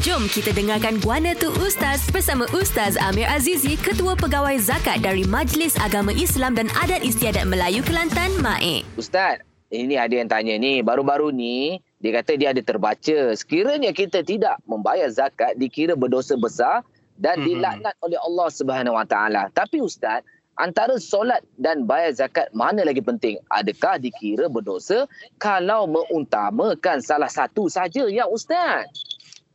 [0.00, 5.76] Jom kita dengarkan Guana Tu Ustaz bersama Ustaz Amir Azizi, Ketua Pegawai Zakat dari Majlis
[5.76, 8.88] Agama Islam dan Adat Istiadat Melayu Kelantan, MAIK.
[8.96, 10.80] Ustaz, ini ada yang tanya ni.
[10.80, 13.36] Baru-baru ni, dia kata dia ada terbaca.
[13.36, 16.80] Sekiranya kita tidak membayar zakat, dikira berdosa besar
[17.20, 17.44] dan Mhm.
[17.44, 19.52] dilaknat oleh Allah Subhanahu Wa Taala.
[19.52, 20.24] Tapi Ustaz,
[20.56, 23.36] antara solat dan bayar zakat mana lagi penting?
[23.52, 25.04] Adakah dikira berdosa
[25.36, 28.88] kalau mengutamakan salah satu saja ya Ustaz?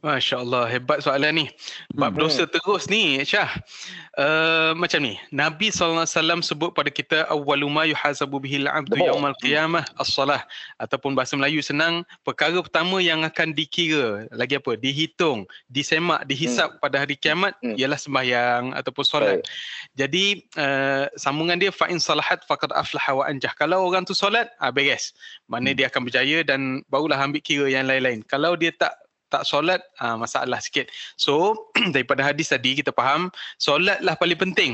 [0.05, 1.45] Masya Allah, hebat soalan ni.
[1.97, 2.21] Bab Mhm.
[2.21, 3.49] dosa terus ni, Syah.
[4.13, 6.05] Uh, macam ni, Nabi SAW
[6.45, 10.45] sebut pada kita, awwalu ma yuhasabu bihil abdu yaumal qiyamah as-salah.
[10.77, 17.01] Ataupun bahasa Melayu senang, perkara pertama yang akan dikira, lagi apa, dihitung, disemak, dihisap pada
[17.01, 17.73] hari kiamat, Hmm.
[17.73, 19.41] ialah sembahyang ataupun solat.
[19.97, 23.57] Jadi, uh, sambungan dia, fa'in salahat faqad aflaha wa anjah.
[23.57, 25.17] Kalau orang tu solat, ah, beres.
[25.49, 25.81] Mana Hmm.
[25.81, 28.21] dia akan berjaya dan barulah ambil kira yang lain-lain.
[28.29, 28.93] Kalau dia tak
[29.29, 30.89] tak solat uh, masalah sikit.
[31.17, 34.73] So daripada hadis tadi kita faham solatlah paling penting.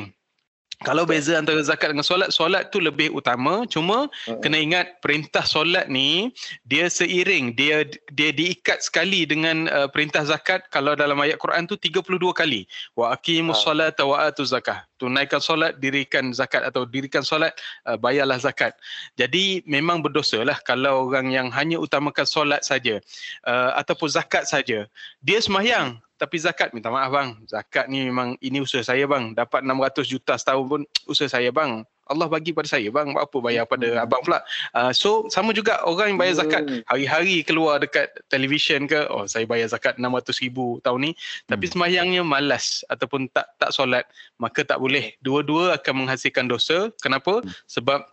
[0.81, 3.69] Kalau beza antara zakat dengan solat, solat tu lebih utama.
[3.69, 4.41] Cuma Mm-mm.
[4.41, 6.33] kena ingat perintah solat ni
[6.65, 10.65] dia seiring, dia dia diikat sekali dengan uh, perintah zakat.
[10.73, 12.65] Kalau dalam ayat Quran tu 32 kali.
[12.97, 13.73] Wa aqimus Ah.
[13.73, 14.81] solata wa atuz zakah.
[14.97, 17.53] Tunaikan solat, dirikan zakat atau dirikan solat,
[17.85, 18.73] uh, bayarlah zakat.
[19.17, 22.97] Jadi memang berdosa lah kalau orang yang hanya utamakan solat saja
[23.45, 24.89] uh, ataupun zakat saja.
[25.21, 27.33] Dia semayang tapi zakat minta maaf bang.
[27.50, 29.33] Zakat ni memang ini usaha saya bang.
[29.33, 31.81] Dapat 600 juta setahun pun usaha saya bang.
[32.05, 33.09] Allah bagi pada saya bang.
[33.09, 34.05] Buat apa bayar pada Hmm.
[34.05, 34.45] abang pula.
[34.69, 36.61] Uh, so sama juga orang yang bayar zakat.
[36.61, 36.86] Hmm.
[36.86, 39.09] Hari-hari keluar dekat televisyen ke.
[39.09, 41.11] Oh saya bayar zakat 600 ribu tahun ni.
[41.49, 41.73] Tapi Hmm.
[41.73, 44.05] semayangnya malas ataupun tak tak solat.
[44.38, 45.17] Maka tak boleh.
[45.25, 46.94] Dua-dua akan menghasilkan dosa.
[47.02, 47.42] Kenapa?
[47.42, 47.49] Hmm.
[47.66, 48.05] Sebab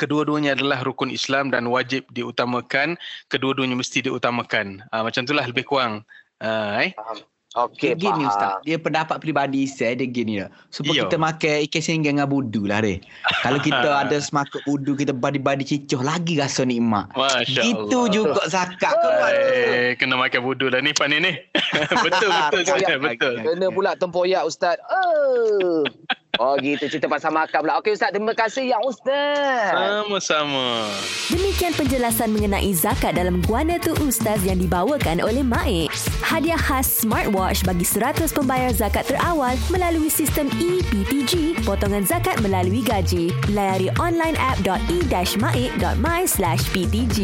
[0.00, 2.96] kedua-duanya adalah rukun Islam dan wajib diutamakan.
[3.28, 4.80] Kedua-duanya mesti diutamakan.
[4.88, 6.08] Uh, macam itulah lebih kurang.
[6.40, 6.90] Uh, eh?
[7.54, 8.34] Okey, dia gini faham.
[8.34, 8.54] Ustaz.
[8.62, 10.50] Dia pendapat peribadi saya dia gini lah.
[10.50, 10.74] Yo.
[10.74, 12.98] Supaya kita makan ikan senggang dengan budu lah dia.
[13.40, 17.06] Kalau kita ada semakut budu, kita badi-badi cicuh lagi rasa nikmat.
[17.14, 18.10] Masya Gitu Allah.
[18.10, 18.90] juga zakat.
[18.90, 21.30] Kau buat Eh, kena makan budu lah ni Fani ni.
[22.04, 23.34] betul betul betul.
[23.40, 24.74] Kena pula tempoyak Ustaz.
[24.84, 25.86] Oh.
[26.38, 27.78] Oh gitu cerita pasal makan pula.
[27.82, 29.72] Okey Ustaz, terima kasih ya Ustaz.
[29.74, 30.88] Sama-sama.
[31.30, 35.94] Demikian penjelasan mengenai zakat dalam Guana Tu Ustaz yang dibawakan oleh MAIK.
[36.24, 42.82] Hadiah khas smartwatch bagi 100 pembayar zakat terawal melalui sistem E EPTG, potongan zakat melalui
[42.82, 43.30] gaji.
[43.54, 47.18] Layari online app.e-maik.my/ptg.